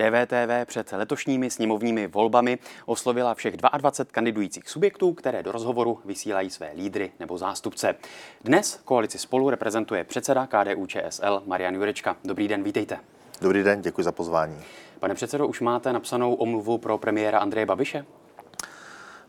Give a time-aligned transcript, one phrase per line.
[0.00, 6.70] DVTV před letošními sněmovními volbami oslovila všech 22 kandidujících subjektů, které do rozhovoru vysílají své
[6.76, 7.94] lídry nebo zástupce.
[8.44, 12.16] Dnes koalici spolu reprezentuje předseda KDU ČSL Marian Jurečka.
[12.24, 12.98] Dobrý den, vítejte.
[13.40, 14.56] Dobrý den, děkuji za pozvání.
[15.00, 18.04] Pane předsedo, už máte napsanou omluvu pro premiéra Andreje Babiše?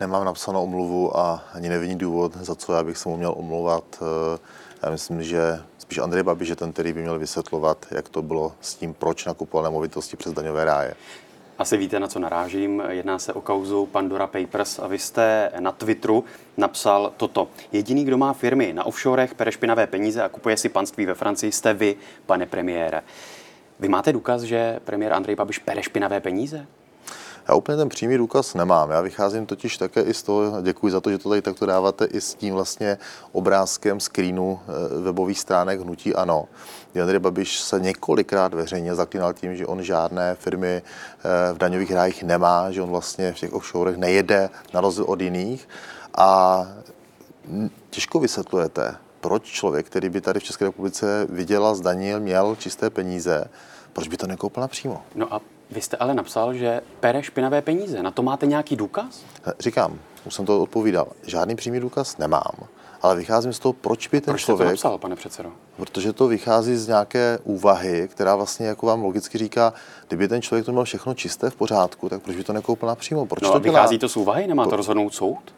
[0.00, 4.02] Nemám napsanou omluvu a ani nevidím důvod, za co já bych se mu měl omlouvat.
[4.82, 5.40] Já myslím, že
[5.78, 9.24] spíš Andrej Babiš je ten, který by měl vysvětlovat, jak to bylo s tím, proč
[9.24, 10.94] nakupoval nemovitosti přes daňové ráje.
[11.58, 12.82] Asi víte, na co narážím.
[12.88, 16.24] Jedná se o kauzu Pandora Papers a vy jste na Twitteru
[16.56, 17.48] napsal toto.
[17.72, 21.52] Jediný, kdo má firmy na offshorech, pere špinavé peníze a kupuje si panství ve Francii,
[21.52, 23.02] jste vy, pane premiére.
[23.80, 26.66] Vy máte důkaz, že premiér Andrej Babiš pere špinavé peníze?
[27.48, 28.90] Já úplně ten přímý důkaz nemám.
[28.90, 32.04] Já vycházím totiž také i z toho, děkuji za to, že to tady takto dáváte,
[32.04, 32.98] i s tím vlastně
[33.32, 36.48] obrázkem screenu eh, webových stránek Hnutí Ano.
[37.02, 42.22] Andrej Babiš se několikrát veřejně zaklínal tím, že on žádné firmy eh, v daňových rájích
[42.22, 45.68] nemá, že on vlastně v těch offshorech nejede na rozdíl od jiných.
[46.16, 46.60] A
[47.90, 53.44] těžko vysvětlujete, proč člověk, který by tady v České republice vydělal, zdanil, měl čisté peníze,
[53.92, 55.02] proč by to nekoupil napřímo?
[55.14, 58.02] No a vy jste ale napsal, že pere špinavé peníze.
[58.02, 59.24] Na to máte nějaký důkaz?
[59.58, 61.06] Říkám, už jsem to odpovídal.
[61.22, 62.52] Žádný přímý důkaz nemám,
[63.02, 64.68] ale vycházím z toho, proč by ten proč člověk...
[64.68, 65.52] Proč to napsal, pane předsedo?
[65.76, 69.72] Protože to vychází z nějaké úvahy, která vlastně jako vám logicky říká,
[70.08, 73.26] kdyby ten člověk to měl všechno čisté v pořádku, tak proč by to nekoupil napřímo?
[73.26, 74.46] Proč no, to vychází to z úvahy?
[74.46, 75.54] Nemá to rozhodnout soud?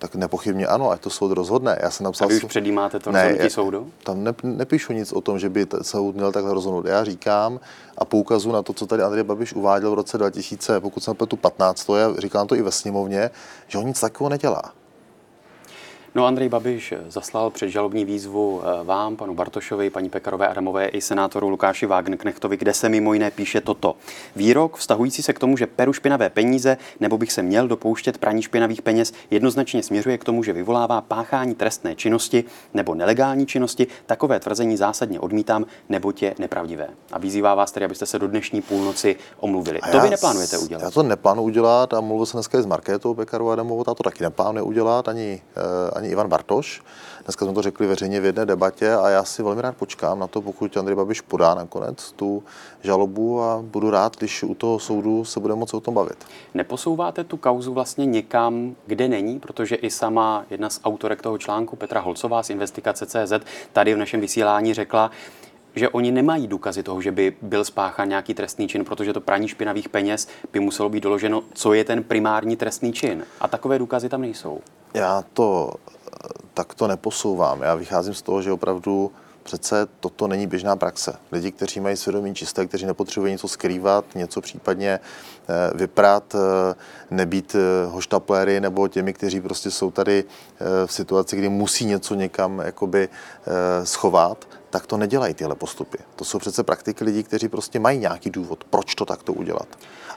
[0.00, 1.78] Tak nepochybně ano, ať to soud rozhodne.
[1.82, 2.26] Já jsem napsal...
[2.26, 3.90] A vy už předjímáte to ne, rozhodnutí soudu?
[4.04, 6.86] Tam ne, nepíšu nic o tom, že by soud měl takhle rozhodnout.
[6.86, 7.60] Já říkám
[7.98, 11.36] a poukazu na to, co tady Andrej Babiš uváděl v roce 2000, pokud jsem tu
[11.36, 13.30] 15, to já říkám to i ve sněmovně,
[13.68, 14.62] že on nic takového nedělá.
[16.14, 21.48] No Andrej Babiš zaslal předžalobní výzvu eh, vám, panu Bartošovi, paní Pekarové Adamové i senátoru
[21.48, 23.96] Lukáši Wagenknechtovi, kde se mimo jiné píše toto.
[24.36, 28.42] Výrok vztahující se k tomu, že peru špinavé peníze nebo bych se měl dopouštět praní
[28.42, 33.86] špinavých peněz, jednoznačně směřuje k tomu, že vyvolává páchání trestné činnosti nebo nelegální činnosti.
[34.06, 36.88] Takové tvrzení zásadně odmítám, nebo je nepravdivé.
[37.12, 39.80] A vyzývá vás tedy, abyste se do dnešní půlnoci omluvili.
[39.80, 40.82] A to vy neplánujete udělat?
[40.82, 44.02] Já to neplánuji udělat a mluvil jsem dneska i s Markétou Pekarovou Adamovou, ta to
[44.02, 46.82] taky neplánuje udělat, ani, eh, ani Ivan Bartoš.
[47.24, 50.26] Dneska jsme to řekli veřejně v jedné debatě a já si velmi rád počkám na
[50.26, 52.42] to, pokud Andrej Babiš podá nakonec tu
[52.82, 56.24] žalobu a budu rád, když u toho soudu se bude moci o tom bavit.
[56.54, 61.76] Neposouváte tu kauzu vlastně někam, kde není, protože i sama jedna z autorek toho článku
[61.76, 63.32] Petra Holcová z Investigace.cz
[63.72, 65.10] tady v našem vysílání řekla,
[65.74, 69.48] že oni nemají důkazy toho, že by byl spáchán nějaký trestný čin, protože to praní
[69.48, 73.24] špinavých peněz by muselo být doloženo, co je ten primární trestný čin.
[73.40, 74.60] A takové důkazy tam nejsou.
[74.94, 75.74] Já to
[76.54, 77.62] tak to neposouvám.
[77.62, 81.12] Já vycházím z toho, že opravdu přece toto není běžná praxe.
[81.32, 85.00] Lidi, kteří mají svědomí čisté, kteří nepotřebují něco skrývat, něco případně
[85.48, 86.74] eh, vyprat, eh,
[87.10, 90.24] nebýt eh, hoštapléry nebo těmi, kteří prostě jsou tady
[90.86, 93.08] v situaci, kdy musí něco někam jakoby
[93.84, 95.98] schovat, tak to nedělají tyhle postupy.
[96.16, 99.68] To jsou přece praktiky lidí, kteří prostě mají nějaký důvod, proč to takto udělat.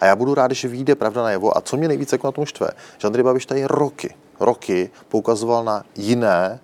[0.01, 1.57] A já budu rád, že vyjde pravda najevo.
[1.57, 2.67] A co mě nejvíce jako na tom štve,
[2.97, 6.59] že Andrej Babiš tady roky, roky poukazoval na jiné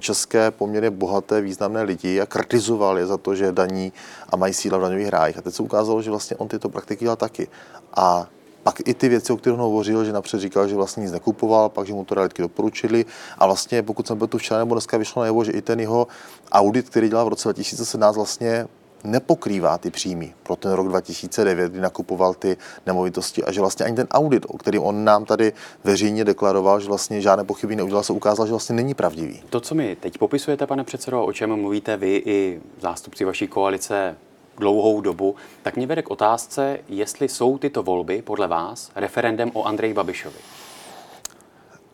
[0.00, 3.92] české poměrně bohaté, významné lidi a kritizoval je za to, že daní
[4.28, 5.38] a mají síla v daňových rájích.
[5.38, 7.48] A teď se ukázalo, že vlastně on tyto praktiky dělal taky.
[7.96, 8.26] A
[8.62, 11.86] pak i ty věci, o kterých hovořil, že napřed říkal, že vlastně nic nekupoval, pak,
[11.86, 13.04] že mu to realitky doporučili.
[13.38, 16.06] A vlastně, pokud jsem byl tu včera nebo dneska vyšlo najevo, že i ten jeho
[16.52, 18.66] audit, který dělal v roce 2017, vlastně
[19.04, 23.96] nepokrývá ty příjmy pro ten rok 2009, kdy nakupoval ty nemovitosti a že vlastně ani
[23.96, 25.52] ten audit, o který on nám tady
[25.84, 29.42] veřejně deklaroval, že vlastně žádné pochyby neudělal, se ukázal, že vlastně není pravdivý.
[29.50, 34.16] To, co mi teď popisujete, pane předsedo, o čem mluvíte vy i zástupci vaší koalice
[34.58, 39.64] dlouhou dobu, tak mě vede k otázce, jestli jsou tyto volby podle vás referendem o
[39.64, 40.38] Andreji Babišovi.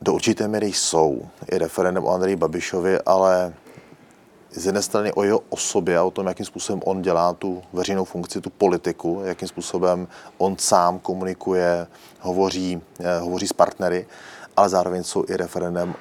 [0.01, 3.55] Do určité míry jsou i referendem o Andreji Babišovi, ale
[4.53, 8.05] z jedné strany o jeho osobě a o tom, jakým způsobem on dělá tu veřejnou
[8.05, 10.09] funkci, tu politiku, jakým způsobem
[10.39, 11.87] on sám komunikuje,
[12.21, 14.07] hovoří, eh, hovoří s partnery,
[14.57, 15.95] ale zároveň jsou i referendem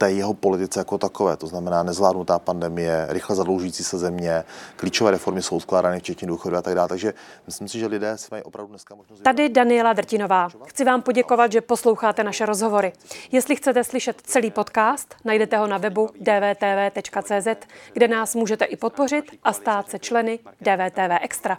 [0.00, 4.44] té jeho politice jako takové, to znamená nezvládnutá pandemie, rychle zadloužící se země,
[4.76, 6.88] klíčové reformy jsou skládány, včetně důchodu a tak dále.
[6.88, 7.14] Takže
[7.46, 9.20] myslím si, že lidé si mají opravdu dneska možnost.
[9.20, 10.48] Tady Daniela Drtinová.
[10.66, 12.92] Chci vám poděkovat, že posloucháte naše rozhovory.
[13.32, 19.24] Jestli chcete slyšet celý podcast, najdete ho na webu dvtv.cz, kde nás můžete i podpořit
[19.42, 21.58] a stát se členy DVTV Extra.